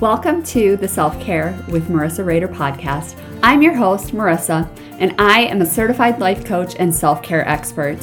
Welcome 0.00 0.42
to 0.44 0.78
the 0.78 0.88
Self 0.88 1.20
Care 1.20 1.62
with 1.68 1.88
Marissa 1.88 2.24
Rader 2.24 2.48
podcast. 2.48 3.22
I'm 3.42 3.60
your 3.60 3.74
host, 3.74 4.14
Marissa, 4.14 4.66
and 4.98 5.14
I 5.20 5.40
am 5.40 5.60
a 5.60 5.66
certified 5.66 6.18
life 6.18 6.42
coach 6.42 6.74
and 6.78 6.94
self 6.94 7.22
care 7.22 7.46
expert. 7.46 7.98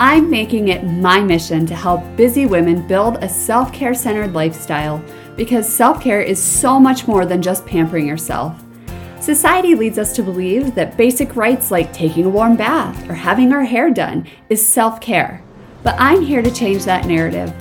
I'm 0.00 0.30
making 0.30 0.68
it 0.68 0.84
my 0.84 1.20
mission 1.20 1.66
to 1.66 1.74
help 1.74 2.02
busy 2.16 2.46
women 2.46 2.88
build 2.88 3.22
a 3.22 3.28
self 3.28 3.74
care 3.74 3.92
centered 3.92 4.32
lifestyle 4.32 5.04
because 5.36 5.70
self 5.70 6.00
care 6.00 6.22
is 6.22 6.42
so 6.42 6.80
much 6.80 7.06
more 7.06 7.26
than 7.26 7.42
just 7.42 7.66
pampering 7.66 8.08
yourself. 8.08 8.64
Society 9.20 9.74
leads 9.74 9.98
us 9.98 10.16
to 10.16 10.22
believe 10.22 10.74
that 10.74 10.96
basic 10.96 11.36
rights 11.36 11.70
like 11.70 11.92
taking 11.92 12.24
a 12.24 12.30
warm 12.30 12.56
bath 12.56 13.06
or 13.06 13.12
having 13.12 13.52
our 13.52 13.64
hair 13.64 13.90
done 13.90 14.26
is 14.48 14.66
self 14.66 14.98
care. 14.98 15.42
But 15.82 15.96
I'm 15.98 16.22
here 16.22 16.40
to 16.40 16.50
change 16.50 16.86
that 16.86 17.04
narrative. 17.06 17.52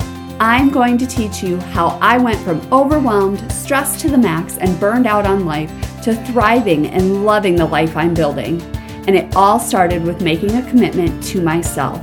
I'm 0.45 0.71
going 0.71 0.97
to 0.97 1.07
teach 1.07 1.41
you 1.41 1.57
how 1.57 1.97
I 2.01 2.17
went 2.17 2.37
from 2.41 2.59
overwhelmed, 2.73 3.49
stressed 3.49 4.01
to 4.01 4.09
the 4.09 4.17
max, 4.17 4.57
and 4.57 4.77
burned 4.77 5.07
out 5.07 5.25
on 5.25 5.45
life 5.45 5.71
to 6.01 6.13
thriving 6.25 6.87
and 6.87 7.23
loving 7.23 7.55
the 7.55 7.65
life 7.65 7.95
I'm 7.95 8.13
building. 8.13 8.61
And 9.07 9.15
it 9.15 9.37
all 9.37 9.57
started 9.57 10.03
with 10.03 10.21
making 10.21 10.51
a 10.57 10.69
commitment 10.69 11.23
to 11.27 11.41
myself. 11.41 12.01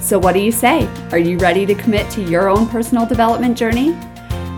So, 0.00 0.18
what 0.18 0.32
do 0.32 0.40
you 0.40 0.50
say? 0.50 0.88
Are 1.10 1.18
you 1.18 1.36
ready 1.36 1.66
to 1.66 1.74
commit 1.74 2.10
to 2.12 2.22
your 2.22 2.48
own 2.48 2.66
personal 2.70 3.04
development 3.04 3.54
journey? 3.54 3.90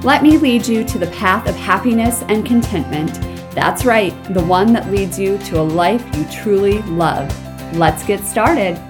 Let 0.04 0.22
me 0.22 0.38
lead 0.38 0.64
you 0.64 0.84
to 0.84 0.96
the 0.96 1.08
path 1.08 1.48
of 1.48 1.56
happiness 1.56 2.22
and 2.28 2.46
contentment. 2.46 3.12
That's 3.56 3.84
right, 3.84 4.14
the 4.34 4.44
one 4.44 4.72
that 4.74 4.92
leads 4.92 5.18
you 5.18 5.36
to 5.38 5.60
a 5.60 5.64
life 5.64 6.04
you 6.16 6.24
truly 6.30 6.80
love. 6.82 7.26
Let's 7.74 8.06
get 8.06 8.20
started. 8.20 8.80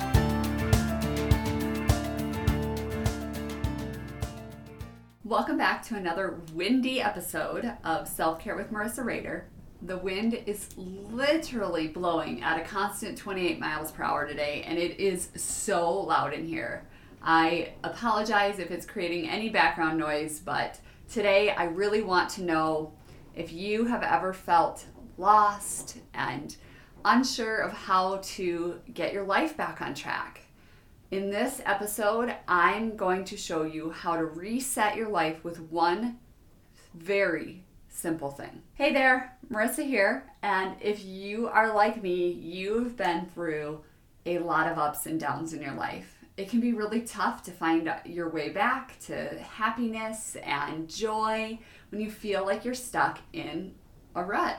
To 5.87 5.95
another 5.95 6.41
windy 6.53 7.01
episode 7.01 7.73
of 7.85 8.09
Self 8.09 8.41
Care 8.41 8.57
with 8.57 8.73
Marissa 8.73 9.05
Rader. 9.05 9.47
The 9.83 9.97
wind 9.97 10.34
is 10.34 10.77
literally 10.77 11.87
blowing 11.87 12.43
at 12.43 12.61
a 12.61 12.65
constant 12.65 13.17
28 13.17 13.61
miles 13.61 13.93
per 13.93 14.03
hour 14.03 14.27
today, 14.27 14.65
and 14.67 14.81
it 14.81 14.98
is 14.98 15.28
so 15.37 15.93
loud 15.93 16.33
in 16.33 16.45
here. 16.45 16.89
I 17.23 17.75
apologize 17.84 18.59
if 18.59 18.73
it's 18.73 18.84
creating 18.84 19.28
any 19.28 19.48
background 19.48 19.97
noise, 19.97 20.41
but 20.41 20.81
today 21.09 21.51
I 21.51 21.67
really 21.67 22.03
want 22.03 22.31
to 22.31 22.43
know 22.43 22.93
if 23.37 23.53
you 23.53 23.84
have 23.84 24.03
ever 24.03 24.33
felt 24.33 24.87
lost 25.19 25.98
and 26.15 26.56
unsure 27.05 27.59
of 27.59 27.73
how 27.73 28.17
to 28.25 28.81
get 28.93 29.12
your 29.12 29.25
life 29.25 29.56
back 29.56 29.81
on 29.81 29.95
track. 29.95 30.45
In 31.12 31.31
this 31.31 31.62
episode, 31.65 32.35
I'm 32.49 32.97
going 32.97 33.25
to 33.27 33.37
show 33.37 33.62
you 33.62 33.91
how 33.91 34.17
to 34.17 34.25
reset 34.25 34.97
your 34.97 35.09
life 35.09 35.45
with 35.45 35.61
one 35.61 36.19
very 36.95 37.62
simple 37.89 38.33
thing. 38.33 38.62
Hey 38.75 38.93
there, 38.93 39.39
Marissa 39.49 39.87
here, 39.87 40.25
and 40.43 40.75
if 40.81 41.05
you 41.05 41.47
are 41.47 41.73
like 41.73 42.03
me, 42.03 42.33
you've 42.33 42.97
been 42.97 43.27
through 43.27 43.83
a 44.27 44.41
lot 44.41 44.67
of 44.67 44.79
ups 44.79 45.07
and 45.07 45.21
downs 45.21 45.53
in 45.53 45.62
your 45.62 45.75
life. 45.75 46.12
It 46.37 46.51
can 46.51 46.59
be 46.59 46.73
really 46.73 47.03
tough 47.03 47.45
to 47.45 47.53
find 47.53 47.89
your 48.05 48.29
way 48.29 48.49
back 48.49 48.99
to 49.07 49.39
happiness 49.39 50.37
and 50.43 50.89
joy 50.89 51.57
when 51.91 52.01
you 52.01 52.11
feel 52.11 52.45
like 52.45 52.65
you're 52.65 52.75
stuck 52.75 53.21
in 53.33 53.77
a 54.17 54.25
rut. 54.25 54.59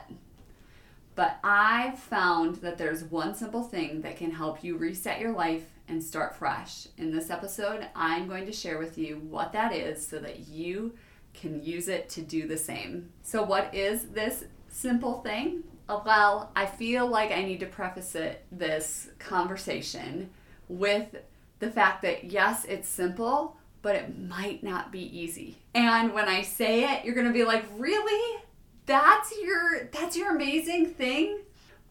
But 1.14 1.40
I've 1.44 1.98
found 1.98 2.56
that 2.56 2.78
there's 2.78 3.04
one 3.04 3.34
simple 3.34 3.64
thing 3.64 4.00
that 4.00 4.16
can 4.16 4.30
help 4.30 4.64
you 4.64 4.78
reset 4.78 5.20
your 5.20 5.32
life 5.32 5.66
and 5.88 6.02
start 6.02 6.36
fresh. 6.36 6.88
In 6.96 7.10
this 7.10 7.30
episode, 7.30 7.86
I'm 7.94 8.28
going 8.28 8.46
to 8.46 8.52
share 8.52 8.78
with 8.78 8.98
you 8.98 9.18
what 9.28 9.52
that 9.52 9.72
is 9.72 10.06
so 10.06 10.18
that 10.18 10.48
you 10.48 10.94
can 11.34 11.62
use 11.62 11.88
it 11.88 12.08
to 12.10 12.22
do 12.22 12.46
the 12.46 12.56
same. 12.56 13.10
So, 13.22 13.42
what 13.42 13.74
is 13.74 14.08
this 14.08 14.44
simple 14.68 15.20
thing? 15.22 15.64
Uh, 15.88 16.00
well, 16.04 16.52
I 16.54 16.66
feel 16.66 17.06
like 17.06 17.32
I 17.32 17.42
need 17.44 17.60
to 17.60 17.66
preface 17.66 18.14
it, 18.14 18.44
this 18.52 19.10
conversation 19.18 20.30
with 20.68 21.16
the 21.60 21.70
fact 21.70 22.02
that 22.02 22.24
yes, 22.24 22.64
it's 22.66 22.88
simple, 22.88 23.56
but 23.82 23.96
it 23.96 24.18
might 24.18 24.62
not 24.62 24.92
be 24.92 25.18
easy. 25.18 25.56
And 25.74 26.12
when 26.12 26.28
I 26.28 26.42
say 26.42 26.92
it, 26.92 27.04
you're 27.04 27.14
going 27.14 27.26
to 27.26 27.32
be 27.32 27.44
like, 27.44 27.64
"Really? 27.76 28.42
that's 28.88 29.38
your 29.42 29.84
that's 29.92 30.16
your 30.16 30.34
amazing 30.34 30.86
thing 30.86 31.38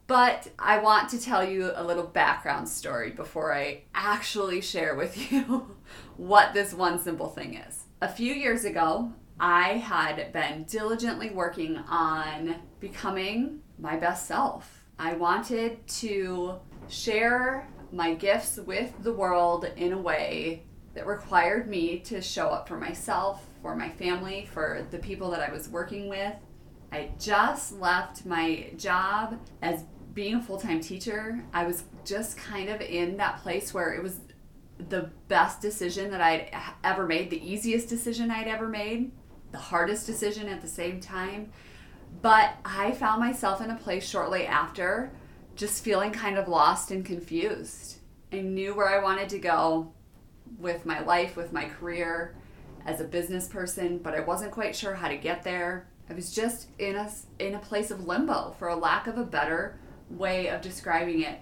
but 0.07 0.47
I 0.57 0.79
want 0.79 1.09
to 1.09 1.21
tell 1.21 1.47
you 1.47 1.71
a 1.75 1.83
little 1.83 2.05
background 2.05 2.67
story 2.69 3.11
before 3.11 3.53
I 3.53 3.83
actually 3.93 4.61
share 4.61 4.95
with 4.95 5.31
you 5.31 5.75
what 6.15 6.53
this 6.53 6.73
one 6.73 6.99
simple 6.99 7.27
thing 7.27 7.55
is. 7.55 7.83
A 8.01 8.07
few 8.07 8.33
years 8.33 8.63
ago, 8.63 9.11
I 9.39 9.73
had 9.73 10.31
been 10.31 10.63
diligently 10.63 11.29
working 11.29 11.77
on 11.77 12.55
becoming 12.79 13.59
my 13.77 13.97
best 13.97 14.27
self. 14.27 14.85
I 14.97 15.13
wanted 15.13 15.85
to 15.87 16.55
share 16.87 17.67
my 17.91 18.13
gifts 18.15 18.57
with 18.57 18.91
the 19.03 19.13
world 19.13 19.65
in 19.75 19.93
a 19.93 19.97
way 19.97 20.63
that 20.95 21.05
required 21.05 21.67
me 21.67 21.99
to 21.99 22.21
show 22.21 22.47
up 22.47 22.67
for 22.67 22.77
myself, 22.77 23.45
for 23.61 23.75
my 23.75 23.89
family, 23.89 24.47
for 24.51 24.87
the 24.89 24.97
people 24.97 25.29
that 25.31 25.47
I 25.47 25.51
was 25.51 25.69
working 25.69 26.09
with, 26.09 26.33
I 26.91 27.11
just 27.19 27.73
left 27.73 28.25
my 28.25 28.71
job 28.77 29.39
as 29.61 29.83
being 30.17 30.33
a 30.33 30.41
full 30.41 30.57
time 30.57 30.81
teacher. 30.81 31.45
I 31.53 31.63
was 31.63 31.83
just 32.03 32.37
kind 32.37 32.69
of 32.69 32.81
in 32.81 33.17
that 33.17 33.37
place 33.43 33.71
where 33.71 33.93
it 33.93 34.01
was 34.01 34.19
the 34.89 35.11
best 35.27 35.61
decision 35.61 36.09
that 36.09 36.21
I'd 36.21 36.49
ever 36.83 37.05
made, 37.05 37.29
the 37.29 37.47
easiest 37.47 37.87
decision 37.87 38.31
I'd 38.31 38.47
ever 38.47 38.67
made, 38.67 39.11
the 39.51 39.59
hardest 39.59 40.07
decision 40.07 40.49
at 40.49 40.63
the 40.63 40.67
same 40.67 40.99
time. 40.99 41.51
But 42.23 42.55
I 42.65 42.93
found 42.93 43.19
myself 43.19 43.61
in 43.61 43.69
a 43.69 43.75
place 43.75 44.09
shortly 44.09 44.47
after 44.47 45.11
just 45.55 45.83
feeling 45.83 46.11
kind 46.11 46.39
of 46.39 46.47
lost 46.47 46.89
and 46.89 47.05
confused. 47.05 47.97
I 48.33 48.39
knew 48.41 48.73
where 48.73 48.89
I 48.89 49.03
wanted 49.03 49.29
to 49.29 49.39
go 49.39 49.93
with 50.57 50.83
my 50.83 50.99
life, 51.01 51.35
with 51.35 51.53
my 51.53 51.65
career 51.65 52.35
as 52.87 53.01
a 53.01 53.03
business 53.03 53.47
person, 53.47 53.99
but 53.99 54.15
I 54.15 54.21
wasn't 54.21 54.51
quite 54.51 54.75
sure 54.75 54.95
how 54.95 55.09
to 55.09 55.17
get 55.17 55.43
there. 55.43 55.87
I 56.09 56.15
was 56.15 56.33
just 56.33 56.69
in 56.79 56.95
a 56.95 57.11
in 57.37 57.53
a 57.53 57.59
place 57.59 57.91
of 57.91 58.07
limbo, 58.07 58.55
for 58.57 58.69
a 58.69 58.75
lack 58.75 59.05
of 59.05 59.19
a 59.19 59.23
better 59.23 59.77
way 60.09 60.47
of 60.47 60.61
describing 60.61 61.21
it. 61.21 61.39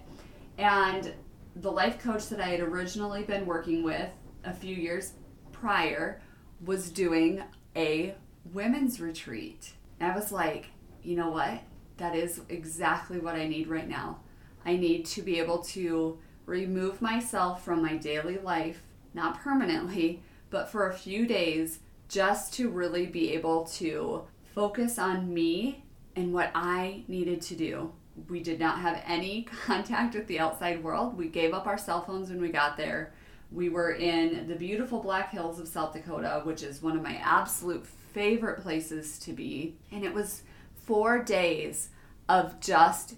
And 0.58 1.12
the 1.56 1.70
life 1.70 1.98
coach 1.98 2.28
that 2.28 2.40
I 2.40 2.48
had 2.48 2.60
originally 2.60 3.22
been 3.22 3.46
working 3.46 3.82
with 3.82 4.10
a 4.44 4.52
few 4.52 4.74
years 4.74 5.12
prior 5.52 6.20
was 6.64 6.90
doing 6.90 7.42
a 7.74 8.14
women's 8.52 9.00
retreat. 9.00 9.72
And 10.00 10.12
I 10.12 10.14
was 10.14 10.32
like, 10.32 10.66
you 11.02 11.16
know 11.16 11.30
what? 11.30 11.60
That 11.96 12.14
is 12.14 12.40
exactly 12.48 13.18
what 13.18 13.36
I 13.36 13.46
need 13.46 13.68
right 13.68 13.88
now. 13.88 14.20
I 14.64 14.76
need 14.76 15.06
to 15.06 15.22
be 15.22 15.38
able 15.38 15.58
to 15.64 16.18
remove 16.44 17.00
myself 17.00 17.64
from 17.64 17.82
my 17.82 17.96
daily 17.96 18.38
life, 18.38 18.82
not 19.14 19.40
permanently, 19.40 20.22
but 20.50 20.68
for 20.68 20.88
a 20.88 20.94
few 20.94 21.26
days, 21.26 21.80
just 22.08 22.52
to 22.54 22.68
really 22.68 23.06
be 23.06 23.32
able 23.32 23.64
to 23.64 24.22
focus 24.54 24.98
on 24.98 25.32
me 25.32 25.84
and 26.14 26.32
what 26.32 26.50
I 26.54 27.04
needed 27.08 27.40
to 27.42 27.56
do. 27.56 27.92
We 28.28 28.40
did 28.40 28.58
not 28.58 28.80
have 28.80 29.02
any 29.06 29.42
contact 29.64 30.14
with 30.14 30.26
the 30.26 30.38
outside 30.38 30.82
world. 30.82 31.16
We 31.16 31.28
gave 31.28 31.54
up 31.54 31.66
our 31.66 31.78
cell 31.78 32.02
phones 32.02 32.30
when 32.30 32.40
we 32.40 32.48
got 32.48 32.76
there. 32.76 33.12
We 33.52 33.68
were 33.68 33.92
in 33.92 34.48
the 34.48 34.56
beautiful 34.56 35.00
Black 35.00 35.30
Hills 35.30 35.60
of 35.60 35.68
South 35.68 35.92
Dakota, 35.92 36.40
which 36.44 36.62
is 36.62 36.82
one 36.82 36.96
of 36.96 37.02
my 37.02 37.16
absolute 37.16 37.86
favorite 37.86 38.60
places 38.60 39.18
to 39.20 39.32
be. 39.32 39.76
And 39.92 40.04
it 40.04 40.12
was 40.12 40.42
four 40.74 41.22
days 41.22 41.90
of 42.28 42.58
just 42.60 43.14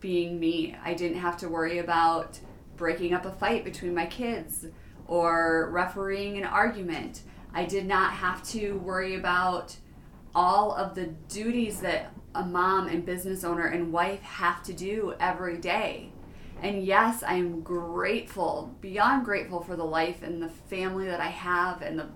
being 0.00 0.38
me. 0.38 0.76
I 0.84 0.94
didn't 0.94 1.18
have 1.18 1.36
to 1.38 1.48
worry 1.48 1.78
about 1.78 2.38
breaking 2.76 3.14
up 3.14 3.24
a 3.24 3.32
fight 3.32 3.64
between 3.64 3.94
my 3.94 4.06
kids 4.06 4.66
or 5.06 5.70
refereeing 5.70 6.36
an 6.36 6.44
argument. 6.44 7.22
I 7.54 7.64
did 7.64 7.86
not 7.86 8.12
have 8.12 8.42
to 8.50 8.78
worry 8.78 9.16
about 9.16 9.76
all 10.34 10.72
of 10.72 10.94
the 10.94 11.06
duties 11.28 11.80
that 11.80 12.12
a 12.34 12.44
mom 12.44 12.88
and 12.88 13.04
business 13.04 13.44
owner 13.44 13.66
and 13.66 13.92
wife 13.92 14.22
have 14.22 14.62
to 14.64 14.72
do 14.72 15.14
every 15.20 15.58
day. 15.58 16.12
And 16.62 16.84
yes, 16.84 17.22
I 17.22 17.34
am 17.34 17.62
grateful, 17.62 18.74
beyond 18.80 19.24
grateful 19.24 19.62
for 19.62 19.76
the 19.76 19.84
life 19.84 20.22
and 20.22 20.42
the 20.42 20.48
family 20.48 21.06
that 21.06 21.20
I 21.20 21.28
have 21.28 21.82
and 21.82 21.98
the 21.98 22.08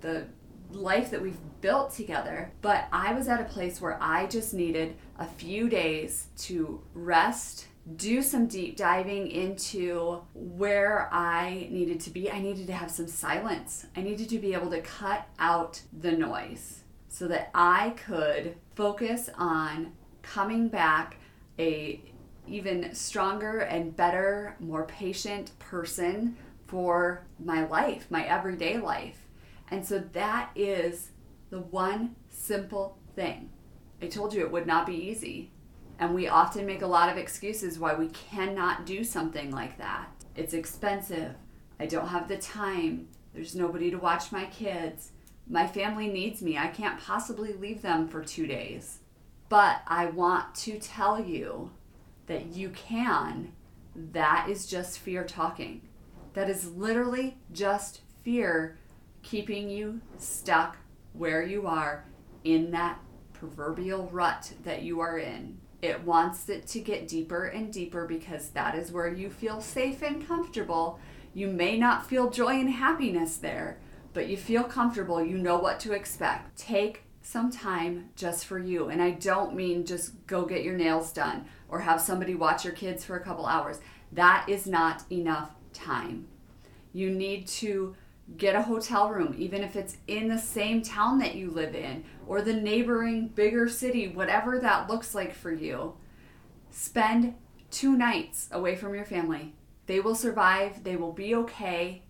the 0.00 0.26
life 0.70 1.10
that 1.10 1.22
we've 1.22 1.38
built 1.60 1.94
together. 1.94 2.52
But 2.60 2.88
I 2.92 3.14
was 3.14 3.28
at 3.28 3.40
a 3.40 3.44
place 3.44 3.80
where 3.80 3.96
I 4.02 4.26
just 4.26 4.52
needed 4.52 4.96
a 5.18 5.24
few 5.24 5.68
days 5.68 6.26
to 6.38 6.82
rest, 6.92 7.68
do 7.96 8.20
some 8.20 8.46
deep 8.46 8.76
diving 8.76 9.30
into 9.30 10.20
where 10.34 11.08
I 11.12 11.68
needed 11.70 12.00
to 12.00 12.10
be. 12.10 12.30
I 12.30 12.40
needed 12.40 12.66
to 12.66 12.72
have 12.74 12.90
some 12.90 13.06
silence. 13.06 13.86
I 13.96 14.02
needed 14.02 14.28
to 14.30 14.38
be 14.38 14.52
able 14.52 14.70
to 14.70 14.80
cut 14.80 15.26
out 15.38 15.80
the 15.98 16.12
noise 16.12 16.83
so 17.14 17.28
that 17.28 17.48
I 17.54 17.90
could 17.90 18.56
focus 18.74 19.30
on 19.38 19.92
coming 20.22 20.66
back 20.66 21.18
a 21.60 22.02
even 22.48 22.92
stronger 22.92 23.60
and 23.60 23.94
better, 23.94 24.56
more 24.58 24.84
patient 24.86 25.56
person 25.60 26.36
for 26.66 27.24
my 27.38 27.66
life, 27.68 28.06
my 28.10 28.24
everyday 28.24 28.78
life. 28.78 29.28
And 29.70 29.86
so 29.86 30.00
that 30.00 30.50
is 30.56 31.10
the 31.50 31.60
one 31.60 32.16
simple 32.30 32.98
thing. 33.14 33.48
I 34.02 34.08
told 34.08 34.34
you 34.34 34.40
it 34.40 34.50
would 34.50 34.66
not 34.66 34.84
be 34.84 34.96
easy. 34.96 35.52
And 36.00 36.16
we 36.16 36.26
often 36.26 36.66
make 36.66 36.82
a 36.82 36.86
lot 36.86 37.10
of 37.10 37.16
excuses 37.16 37.78
why 37.78 37.94
we 37.94 38.08
cannot 38.08 38.86
do 38.86 39.04
something 39.04 39.52
like 39.52 39.78
that. 39.78 40.08
It's 40.34 40.52
expensive. 40.52 41.36
I 41.78 41.86
don't 41.86 42.08
have 42.08 42.26
the 42.26 42.38
time. 42.38 43.06
There's 43.32 43.54
nobody 43.54 43.92
to 43.92 43.98
watch 43.98 44.32
my 44.32 44.46
kids. 44.46 45.12
My 45.48 45.66
family 45.66 46.08
needs 46.08 46.40
me. 46.40 46.56
I 46.56 46.68
can't 46.68 47.00
possibly 47.00 47.52
leave 47.52 47.82
them 47.82 48.08
for 48.08 48.24
two 48.24 48.46
days. 48.46 48.98
But 49.48 49.82
I 49.86 50.06
want 50.06 50.54
to 50.56 50.78
tell 50.78 51.22
you 51.22 51.70
that 52.26 52.46
you 52.46 52.70
can. 52.70 53.52
That 53.94 54.48
is 54.48 54.66
just 54.66 54.98
fear 54.98 55.24
talking. 55.24 55.82
That 56.32 56.50
is 56.50 56.72
literally 56.72 57.36
just 57.52 58.00
fear 58.22 58.78
keeping 59.22 59.70
you 59.70 60.00
stuck 60.18 60.76
where 61.12 61.42
you 61.42 61.66
are 61.66 62.04
in 62.42 62.70
that 62.72 62.98
proverbial 63.32 64.08
rut 64.12 64.52
that 64.64 64.82
you 64.82 65.00
are 65.00 65.18
in. 65.18 65.58
It 65.82 66.02
wants 66.02 66.48
it 66.48 66.66
to 66.68 66.80
get 66.80 67.08
deeper 67.08 67.44
and 67.44 67.72
deeper 67.72 68.06
because 68.06 68.48
that 68.50 68.74
is 68.74 68.90
where 68.90 69.12
you 69.12 69.28
feel 69.28 69.60
safe 69.60 70.02
and 70.02 70.26
comfortable. 70.26 70.98
You 71.34 71.48
may 71.48 71.78
not 71.78 72.06
feel 72.06 72.30
joy 72.30 72.58
and 72.60 72.70
happiness 72.70 73.36
there, 73.36 73.78
but 74.14 74.28
you 74.28 74.36
feel 74.36 74.64
comfortable. 74.64 75.22
You 75.22 75.36
know 75.36 75.58
what 75.58 75.78
to 75.80 75.92
expect. 75.92 76.56
Take 76.56 77.02
some 77.20 77.50
time 77.50 78.10
just 78.16 78.46
for 78.46 78.58
you. 78.58 78.88
And 78.88 79.02
I 79.02 79.10
don't 79.10 79.54
mean 79.54 79.84
just 79.84 80.26
go 80.26 80.44
get 80.46 80.62
your 80.62 80.76
nails 80.76 81.12
done 81.12 81.46
or 81.68 81.80
have 81.80 82.00
somebody 82.00 82.34
watch 82.34 82.64
your 82.64 82.74
kids 82.74 83.04
for 83.04 83.16
a 83.16 83.24
couple 83.24 83.44
hours. 83.46 83.80
That 84.12 84.46
is 84.48 84.66
not 84.66 85.02
enough 85.10 85.50
time. 85.72 86.28
You 86.92 87.10
need 87.10 87.48
to 87.48 87.96
get 88.38 88.54
a 88.54 88.62
hotel 88.62 89.10
room, 89.10 89.34
even 89.36 89.62
if 89.62 89.74
it's 89.74 89.98
in 90.06 90.28
the 90.28 90.38
same 90.38 90.80
town 90.80 91.18
that 91.18 91.34
you 91.34 91.50
live 91.50 91.74
in 91.74 92.04
or 92.26 92.40
the 92.40 92.54
neighboring 92.54 93.28
bigger 93.28 93.68
city, 93.68 94.08
whatever 94.08 94.58
that 94.60 94.88
looks 94.88 95.14
like 95.14 95.34
for 95.34 95.52
you. 95.52 95.94
Spend 96.70 97.34
two 97.70 97.96
nights 97.96 98.48
away 98.52 98.76
from 98.76 98.94
your 98.94 99.04
family. 99.04 99.54
They 99.86 100.00
will 100.00 100.14
survive, 100.14 100.84
they 100.84 100.96
will 100.96 101.12
be 101.12 101.34
okay. 101.34 102.03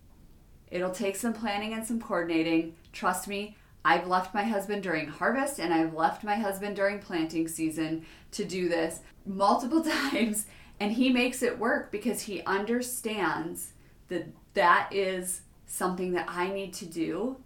It'll 0.71 0.91
take 0.91 1.15
some 1.15 1.33
planning 1.33 1.73
and 1.73 1.85
some 1.85 2.01
coordinating. 2.01 2.75
Trust 2.91 3.27
me, 3.27 3.55
I've 3.83 4.07
left 4.07 4.33
my 4.33 4.43
husband 4.43 4.81
during 4.81 5.07
harvest 5.07 5.59
and 5.59 5.73
I've 5.73 5.93
left 5.93 6.23
my 6.23 6.35
husband 6.35 6.75
during 6.75 6.99
planting 6.99 7.47
season 7.47 8.05
to 8.31 8.43
do 8.43 8.67
this 8.67 9.01
multiple 9.25 9.83
times, 10.11 10.47
and 10.79 10.91
he 10.91 11.09
makes 11.09 11.41
it 11.43 11.59
work 11.59 11.91
because 11.91 12.21
he 12.21 12.41
understands 12.43 13.73
that 14.07 14.27
that 14.55 14.89
is 14.91 15.41
something 15.67 16.13
that 16.13 16.25
I 16.27 16.51
need 16.51 16.73
to 16.75 16.85
do 16.85 17.37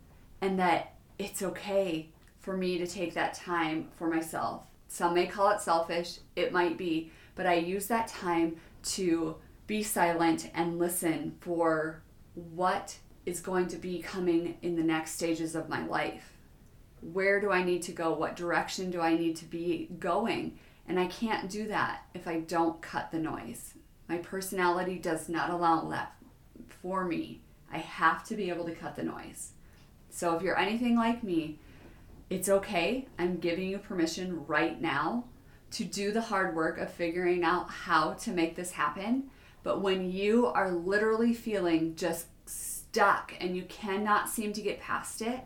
and 0.42 0.58
that 0.60 0.94
it's 1.18 1.42
okay 1.42 2.10
for 2.40 2.56
me 2.56 2.78
to 2.78 2.88
take 2.88 3.14
that 3.14 3.34
time 3.34 3.90
for 3.96 4.08
myself. 4.08 4.64
Some 4.88 5.14
may 5.14 5.28
call 5.28 5.52
it 5.52 5.62
selfish, 5.62 6.20
it 6.36 6.52
might 6.52 6.78
be, 6.78 7.12
but 7.36 7.46
I 7.46 7.56
use 7.56 7.88
that 7.88 8.08
time 8.08 8.56
to 8.84 9.36
be 9.68 9.84
silent 9.84 10.50
and 10.54 10.80
listen 10.80 11.36
for 11.42 12.02
what 12.34 12.98
is 13.30 13.40
going 13.40 13.68
to 13.68 13.78
be 13.78 14.00
coming 14.00 14.58
in 14.64 14.76
the 14.76 14.84
next 14.84 15.12
stages 15.12 15.56
of 15.56 15.70
my 15.70 15.86
life. 15.86 16.34
Where 17.02 17.40
do 17.40 17.52
I 17.52 17.64
need 17.64 17.84
to 17.84 17.92
go? 17.92 18.12
What 18.12 18.36
direction 18.36 18.90
do 18.90 19.00
I 19.00 19.16
need 19.16 19.36
to 19.38 19.46
be 19.46 19.88
going? 20.00 20.58
And 20.88 21.00
I 21.00 21.06
can't 21.06 21.50
do 21.50 21.68
that 21.68 22.02
if 22.16 22.28
I 22.28 22.40
don't 22.40 22.82
cut 22.82 23.12
the 23.12 23.20
noise. 23.20 23.76
My 24.08 24.18
personality 24.18 24.98
does 24.98 25.30
not 25.30 25.52
allow 25.52 25.88
that 25.90 26.16
for 26.82 27.06
me. 27.06 27.42
I 27.72 27.78
have 27.78 28.24
to 28.26 28.36
be 28.36 28.50
able 28.50 28.66
to 28.66 28.74
cut 28.74 28.96
the 28.96 29.04
noise. 29.04 29.52
So 30.10 30.36
if 30.36 30.42
you're 30.42 30.58
anything 30.58 30.96
like 30.96 31.24
me, 31.24 31.60
it's 32.32 32.50
okay. 32.50 33.08
I'm 33.20 33.38
giving 33.38 33.70
you 33.70 33.78
permission 33.78 34.46
right 34.48 34.82
now 34.82 35.26
to 35.72 35.86
do 35.86 36.12
the 36.12 36.22
hard 36.22 36.56
work 36.56 36.80
of 36.80 36.92
figuring 36.92 37.44
out 37.44 37.70
how 37.70 38.14
to 38.14 38.32
make 38.32 38.56
this 38.56 38.72
happen. 38.72 39.30
But 39.62 39.82
when 39.82 40.10
you 40.12 40.48
are 40.48 40.72
literally 40.72 41.36
feeling 41.36 41.96
just 41.96 42.26
stuck 42.92 43.34
and 43.40 43.56
you 43.56 43.64
cannot 43.64 44.30
seem 44.30 44.54
to 44.54 44.62
get 44.62 44.80
past 44.80 45.22
it, 45.22 45.42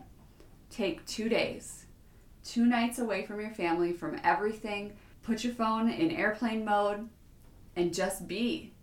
take 0.69 1.05
two 1.05 1.29
days, 1.29 1.85
two 2.43 2.65
nights 2.65 2.99
away 2.99 3.25
from 3.25 3.39
your 3.39 3.51
family, 3.51 3.93
from 3.93 4.19
everything. 4.23 4.93
Put 5.21 5.43
your 5.43 5.53
phone 5.53 5.89
in 5.89 6.11
airplane 6.11 6.65
mode 6.65 7.07
and 7.75 7.93
just 7.93 8.27
be. 8.27 8.73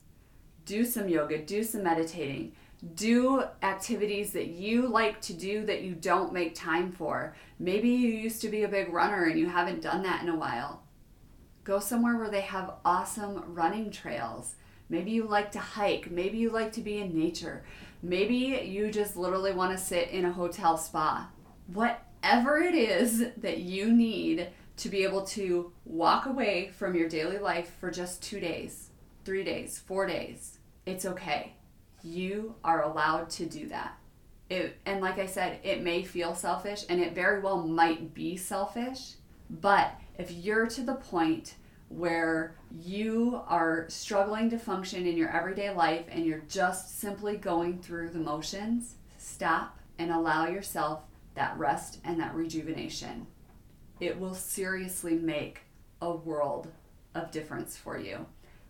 Do 0.67 0.85
some 0.85 1.09
yoga, 1.09 1.39
do 1.39 1.63
some 1.63 1.83
meditating, 1.83 2.53
do 2.95 3.45
activities 3.63 4.33
that 4.33 4.49
you 4.49 4.89
like 4.89 5.21
to 5.23 5.33
do 5.33 5.65
that 5.67 5.83
you 5.83 5.95
don't 5.95 6.33
make 6.33 6.55
time 6.55 6.93
for. 6.93 7.35
Maybe 7.59 7.89
you 7.89 8.09
used 8.09 8.41
to 8.43 8.49
be 8.49 8.63
a 8.63 8.69
big 8.69 8.93
runner 8.93 9.25
and 9.25 9.39
you 9.39 9.47
haven't 9.47 9.83
done 9.83 10.03
that 10.05 10.23
in 10.23 10.29
a 10.29 10.37
while. 10.37 10.83
Go 11.65 11.79
somewhere 11.79 12.17
where 12.17 12.31
they 12.31 12.41
have 12.41 12.75
awesome 12.85 13.55
running 13.55 13.91
trails. 13.91 14.57
Maybe 14.91 15.13
you 15.13 15.25
like 15.25 15.53
to 15.53 15.59
hike. 15.59 16.11
Maybe 16.11 16.37
you 16.37 16.51
like 16.51 16.73
to 16.73 16.83
be 16.83 16.99
in 16.99 17.19
nature. 17.19 17.65
Maybe 18.03 18.63
you 18.67 18.91
just 18.91 19.17
literally 19.17 19.53
want 19.53 19.77
to 19.77 19.83
sit 19.83 20.11
in 20.11 20.27
a 20.27 20.33
hotel 20.33 20.77
spa. 20.77 21.31
Whatever 21.73 22.59
it 22.59 22.75
is 22.75 23.25
that 23.39 23.59
you 23.59 23.91
need 23.91 24.49
to 24.77 24.89
be 24.91 25.05
able 25.05 25.23
to 25.23 25.73
walk 25.87 26.27
away 26.27 26.73
from 26.77 26.95
your 26.95 27.09
daily 27.09 27.39
life 27.39 27.73
for 27.81 27.91
just 27.91 28.23
two 28.23 28.41
days, 28.41 28.91
three 29.25 29.45
days, 29.45 29.79
four 29.79 30.07
days, 30.07 30.59
it's 30.85 31.07
okay 31.07 31.55
you 32.05 32.55
are 32.65 32.83
allowed 32.83 33.31
to 33.31 33.47
do 33.47 33.69
that. 33.69 33.99
It, 34.49 34.77
and 34.85 35.01
like 35.01 35.19
I 35.19 35.27
said, 35.27 35.61
it 35.63 35.83
may 35.83 36.03
feel 36.03 36.35
selfish 36.35 36.85
and 36.89 37.01
it 37.01 37.15
very 37.15 37.41
well 37.41 37.67
might 37.67 38.15
be 38.15 38.37
selfish, 38.37 39.15
but 39.49 39.95
if 40.19 40.31
you're 40.33 40.67
to 40.67 40.83
the 40.83 40.95
point 40.95 41.55
where 41.91 42.57
you 42.81 43.43
are 43.47 43.85
struggling 43.89 44.49
to 44.49 44.59
function 44.59 45.07
in 45.07 45.17
your 45.17 45.29
everyday 45.29 45.71
life 45.71 46.07
and 46.09 46.25
you're 46.25 46.45
just 46.49 46.99
simply 46.99 47.37
going 47.37 47.79
through 47.81 48.09
the 48.09 48.19
motions, 48.19 48.95
stop 49.19 49.79
and 49.99 50.11
allow 50.11 50.47
yourself 50.47 51.03
that 51.35 51.59
rest 51.59 51.99
and 52.05 52.19
that 52.19 52.35
rejuvenation. 52.35 53.27
It 54.01 54.19
will 54.19 54.35
seriously 54.35 55.15
make 55.15 55.61
a 56.01 56.11
world 56.11 56.69
of 57.15 57.31
difference 57.31 57.77
for 57.77 57.99
you. 57.99 58.25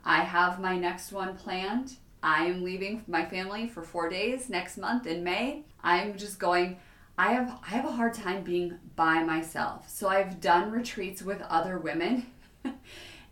I 0.04 0.22
have 0.22 0.60
my 0.60 0.76
next 0.76 1.12
one 1.12 1.36
planned 1.36 1.96
I 2.22 2.44
am 2.44 2.62
leaving 2.62 3.02
my 3.06 3.24
family 3.24 3.66
for 3.68 3.82
four 3.82 4.08
days 4.10 4.50
next 4.50 4.76
month 4.76 5.06
in 5.06 5.24
May. 5.24 5.64
I'm 5.82 6.18
just 6.18 6.38
going. 6.38 6.76
I 7.16 7.32
have 7.32 7.58
I 7.62 7.70
have 7.70 7.86
a 7.86 7.92
hard 7.92 8.14
time 8.14 8.42
being 8.42 8.78
by 8.96 9.22
myself. 9.22 9.88
So 9.88 10.08
I've 10.08 10.40
done 10.40 10.70
retreats 10.70 11.22
with 11.22 11.40
other 11.42 11.78
women, 11.78 12.26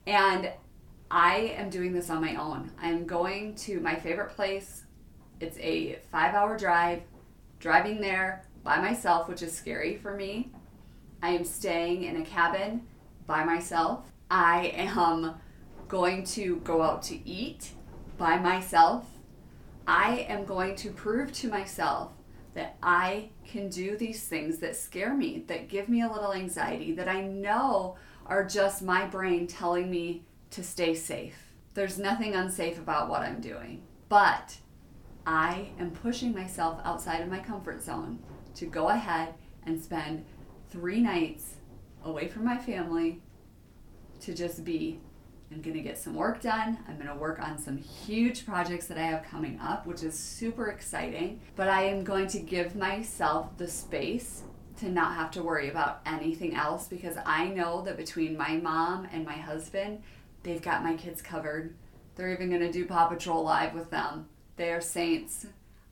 and 0.08 0.50
I 1.10 1.54
am 1.56 1.70
doing 1.70 1.92
this 1.92 2.10
on 2.10 2.20
my 2.20 2.34
own. 2.34 2.72
I'm 2.80 3.06
going 3.06 3.54
to 3.56 3.78
my 3.80 3.94
favorite 3.94 4.30
place. 4.30 4.84
It's 5.38 5.58
a 5.58 6.00
five 6.10 6.34
hour 6.34 6.56
drive. 6.58 7.02
Driving 7.60 8.00
there 8.00 8.44
by 8.62 8.80
myself, 8.80 9.28
which 9.28 9.42
is 9.42 9.52
scary 9.52 9.96
for 9.96 10.14
me. 10.14 10.50
I 11.22 11.30
am 11.30 11.44
staying 11.44 12.04
in 12.04 12.20
a 12.20 12.24
cabin 12.24 12.82
by 13.26 13.44
myself. 13.44 14.04
I 14.30 14.72
am 14.76 15.34
going 15.88 16.24
to 16.24 16.56
go 16.64 16.82
out 16.82 17.02
to 17.04 17.28
eat 17.28 17.72
by 18.18 18.36
myself, 18.36 19.06
I 19.86 20.26
am 20.28 20.44
going 20.44 20.74
to 20.76 20.90
prove 20.90 21.32
to 21.34 21.48
myself 21.48 22.12
that 22.58 22.76
I 22.82 23.28
can 23.46 23.68
do 23.68 23.96
these 23.96 24.24
things 24.24 24.58
that 24.58 24.74
scare 24.74 25.14
me, 25.14 25.44
that 25.46 25.68
give 25.68 25.88
me 25.88 26.02
a 26.02 26.10
little 26.10 26.32
anxiety, 26.34 26.90
that 26.94 27.08
I 27.08 27.20
know 27.20 27.96
are 28.26 28.44
just 28.44 28.82
my 28.82 29.06
brain 29.06 29.46
telling 29.46 29.88
me 29.88 30.24
to 30.50 30.64
stay 30.64 30.92
safe. 30.96 31.36
There's 31.74 32.00
nothing 32.00 32.34
unsafe 32.34 32.76
about 32.76 33.08
what 33.08 33.22
I'm 33.22 33.40
doing. 33.40 33.84
But 34.08 34.56
I 35.24 35.68
am 35.78 35.92
pushing 35.92 36.34
myself 36.34 36.80
outside 36.82 37.20
of 37.20 37.28
my 37.28 37.38
comfort 37.38 37.80
zone 37.80 38.18
to 38.56 38.66
go 38.66 38.88
ahead 38.88 39.34
and 39.64 39.80
spend 39.80 40.24
three 40.68 41.00
nights 41.00 41.54
away 42.02 42.26
from 42.26 42.44
my 42.44 42.58
family 42.58 43.22
to 44.22 44.34
just 44.34 44.64
be 44.64 44.98
I'm 45.50 45.62
going 45.62 45.76
to 45.76 45.82
get 45.82 45.98
some 45.98 46.14
work 46.14 46.42
done. 46.42 46.78
I'm 46.86 46.96
going 46.96 47.08
to 47.08 47.14
work 47.14 47.40
on 47.40 47.58
some 47.58 47.78
huge 47.78 48.44
projects 48.44 48.86
that 48.86 48.98
I 48.98 49.02
have 49.02 49.24
coming 49.24 49.58
up, 49.60 49.86
which 49.86 50.02
is 50.02 50.18
super 50.18 50.68
exciting. 50.68 51.40
But 51.56 51.68
I 51.68 51.84
am 51.84 52.04
going 52.04 52.28
to 52.28 52.38
give 52.38 52.76
myself 52.76 53.56
the 53.56 53.66
space 53.66 54.42
to 54.80 54.88
not 54.88 55.14
have 55.14 55.30
to 55.32 55.42
worry 55.42 55.70
about 55.70 56.00
anything 56.06 56.54
else 56.54 56.86
because 56.86 57.16
I 57.24 57.48
know 57.48 57.82
that 57.82 57.96
between 57.96 58.36
my 58.36 58.56
mom 58.56 59.08
and 59.10 59.24
my 59.24 59.32
husband, 59.32 60.02
they've 60.42 60.62
got 60.62 60.84
my 60.84 60.94
kids 60.94 61.22
covered. 61.22 61.74
They're 62.14 62.32
even 62.32 62.50
going 62.50 62.60
to 62.62 62.72
do 62.72 62.84
Paw 62.84 63.08
Patrol 63.08 63.42
Live 63.42 63.74
with 63.74 63.90
them. 63.90 64.28
They 64.56 64.70
are 64.70 64.80
saints. 64.80 65.46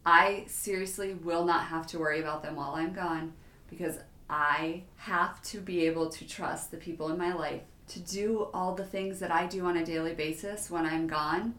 I 0.04 0.44
seriously 0.48 1.14
will 1.14 1.44
not 1.44 1.64
have 1.64 1.86
to 1.88 1.98
worry 1.98 2.20
about 2.20 2.42
them 2.42 2.56
while 2.56 2.74
I'm 2.74 2.92
gone 2.92 3.32
because 3.70 3.98
I 4.28 4.82
have 4.96 5.42
to 5.44 5.60
be 5.60 5.86
able 5.86 6.10
to 6.10 6.28
trust 6.28 6.70
the 6.70 6.76
people 6.76 7.08
in 7.08 7.18
my 7.18 7.32
life 7.32 7.62
to 7.88 8.00
do 8.00 8.48
all 8.52 8.74
the 8.74 8.84
things 8.84 9.20
that 9.20 9.30
I 9.30 9.46
do 9.46 9.64
on 9.66 9.76
a 9.76 9.84
daily 9.84 10.14
basis 10.14 10.70
when 10.70 10.84
I'm 10.84 11.06
gone, 11.06 11.54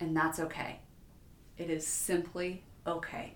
and 0.00 0.16
that's 0.16 0.38
okay. 0.40 0.80
It 1.58 1.70
is 1.70 1.86
simply 1.86 2.62
okay. 2.86 3.34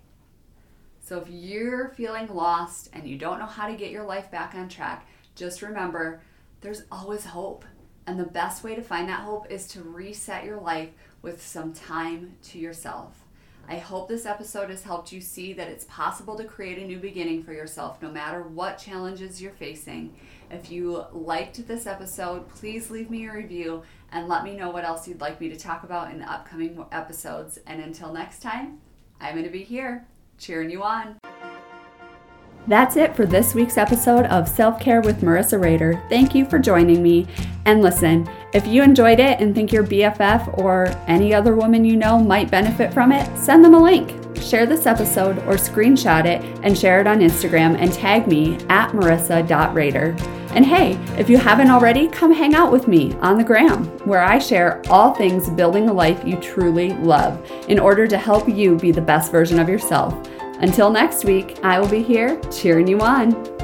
So 1.00 1.18
if 1.18 1.28
you're 1.30 1.88
feeling 1.90 2.28
lost 2.28 2.90
and 2.92 3.08
you 3.08 3.16
don't 3.16 3.38
know 3.38 3.46
how 3.46 3.66
to 3.66 3.76
get 3.76 3.90
your 3.90 4.04
life 4.04 4.30
back 4.30 4.54
on 4.54 4.68
track, 4.68 5.08
just 5.34 5.62
remember 5.62 6.20
there's 6.60 6.82
always 6.92 7.24
hope. 7.24 7.64
And 8.06 8.18
the 8.18 8.24
best 8.24 8.64
way 8.64 8.74
to 8.74 8.82
find 8.82 9.08
that 9.08 9.20
hope 9.20 9.50
is 9.50 9.66
to 9.68 9.82
reset 9.82 10.44
your 10.44 10.60
life 10.60 10.90
with 11.22 11.44
some 11.44 11.72
time 11.72 12.36
to 12.44 12.58
yourself. 12.58 13.24
I 13.70 13.76
hope 13.76 14.08
this 14.08 14.24
episode 14.24 14.70
has 14.70 14.82
helped 14.82 15.12
you 15.12 15.20
see 15.20 15.52
that 15.52 15.68
it's 15.68 15.84
possible 15.84 16.36
to 16.38 16.44
create 16.44 16.78
a 16.78 16.86
new 16.86 16.98
beginning 16.98 17.42
for 17.42 17.52
yourself 17.52 18.00
no 18.00 18.10
matter 18.10 18.42
what 18.42 18.78
challenges 18.78 19.42
you're 19.42 19.52
facing. 19.52 20.14
If 20.50 20.70
you 20.70 21.04
liked 21.12 21.68
this 21.68 21.86
episode, 21.86 22.48
please 22.48 22.90
leave 22.90 23.10
me 23.10 23.26
a 23.26 23.32
review 23.32 23.82
and 24.10 24.26
let 24.26 24.42
me 24.42 24.56
know 24.56 24.70
what 24.70 24.84
else 24.84 25.06
you'd 25.06 25.20
like 25.20 25.38
me 25.38 25.50
to 25.50 25.56
talk 25.56 25.82
about 25.82 26.10
in 26.10 26.20
the 26.20 26.32
upcoming 26.32 26.82
episodes. 26.92 27.58
And 27.66 27.82
until 27.82 28.10
next 28.10 28.40
time, 28.40 28.80
I'm 29.20 29.34
going 29.34 29.44
to 29.44 29.50
be 29.50 29.64
here 29.64 30.06
cheering 30.38 30.70
you 30.70 30.82
on. 30.82 31.17
That's 32.68 32.96
it 32.96 33.16
for 33.16 33.24
this 33.24 33.54
week's 33.54 33.78
episode 33.78 34.26
of 34.26 34.46
Self 34.46 34.78
Care 34.78 35.00
with 35.00 35.22
Marissa 35.22 35.58
Rader. 35.58 36.02
Thank 36.10 36.34
you 36.34 36.44
for 36.44 36.58
joining 36.58 37.02
me. 37.02 37.26
And 37.64 37.80
listen, 37.80 38.28
if 38.52 38.66
you 38.66 38.82
enjoyed 38.82 39.20
it 39.20 39.40
and 39.40 39.54
think 39.54 39.72
your 39.72 39.84
BFF 39.84 40.58
or 40.58 40.88
any 41.06 41.32
other 41.32 41.56
woman 41.56 41.82
you 41.82 41.96
know 41.96 42.18
might 42.18 42.50
benefit 42.50 42.92
from 42.92 43.10
it, 43.10 43.26
send 43.38 43.64
them 43.64 43.72
a 43.72 43.82
link. 43.82 44.14
Share 44.36 44.66
this 44.66 44.84
episode 44.84 45.38
or 45.38 45.54
screenshot 45.54 46.26
it 46.26 46.44
and 46.62 46.76
share 46.76 47.00
it 47.00 47.06
on 47.06 47.20
Instagram 47.20 47.74
and 47.78 47.90
tag 47.90 48.26
me 48.26 48.56
at 48.68 48.90
marissa.rader. 48.90 50.14
And 50.50 50.66
hey, 50.66 50.92
if 51.18 51.30
you 51.30 51.38
haven't 51.38 51.70
already, 51.70 52.06
come 52.08 52.34
hang 52.34 52.54
out 52.54 52.70
with 52.70 52.86
me 52.86 53.14
on 53.20 53.38
the 53.38 53.44
gram, 53.44 53.86
where 54.06 54.22
I 54.22 54.38
share 54.38 54.82
all 54.90 55.14
things 55.14 55.48
building 55.48 55.88
a 55.88 55.92
life 55.92 56.22
you 56.22 56.36
truly 56.36 56.92
love 56.94 57.50
in 57.68 57.78
order 57.78 58.06
to 58.06 58.18
help 58.18 58.46
you 58.46 58.76
be 58.76 58.92
the 58.92 59.00
best 59.00 59.32
version 59.32 59.58
of 59.58 59.70
yourself. 59.70 60.14
Until 60.60 60.90
next 60.90 61.24
week, 61.24 61.58
I 61.62 61.78
will 61.78 61.88
be 61.88 62.02
here 62.02 62.40
cheering 62.50 62.86
you 62.86 63.00
on. 63.00 63.57